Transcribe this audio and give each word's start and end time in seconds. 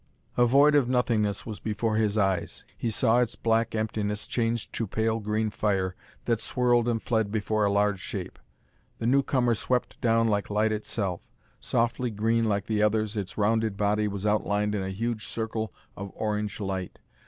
A 0.35 0.47
void 0.47 0.73
of 0.73 0.89
nothingness 0.89 1.45
was 1.45 1.59
before 1.59 1.95
his 1.97 2.17
eyes. 2.17 2.65
He 2.75 2.89
saw 2.89 3.19
its 3.19 3.35
black 3.35 3.75
emptiness 3.75 4.25
change 4.25 4.71
to 4.71 4.87
pale 4.87 5.19
green 5.19 5.51
fire 5.51 5.95
that 6.25 6.39
swirled 6.41 6.87
and 6.87 6.99
fled 6.99 7.31
before 7.31 7.65
a 7.65 7.71
large 7.71 7.99
shape. 7.99 8.39
The 8.97 9.05
newcomer 9.05 9.53
swept 9.53 10.01
down 10.01 10.27
like 10.27 10.49
light 10.49 10.71
itself. 10.71 11.21
Softly 11.59 12.09
green 12.09 12.45
like 12.45 12.65
the 12.65 12.81
others, 12.81 13.15
its 13.15 13.37
rounded 13.37 13.77
body 13.77 14.07
was 14.07 14.25
outlined 14.25 14.73
in 14.73 14.81
a 14.81 14.89
huge 14.89 15.27
circle 15.27 15.71
of 15.95 16.09
orange 16.15 16.59
light. 16.59 16.97